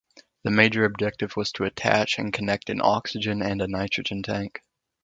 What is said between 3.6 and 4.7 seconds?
a nitrogen tank.